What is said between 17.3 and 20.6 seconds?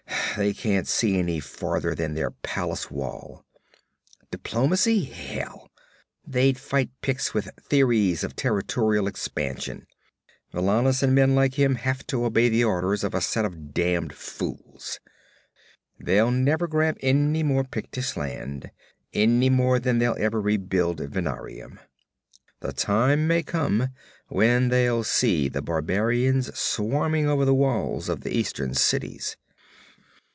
more Pictish land, any more than they'll ever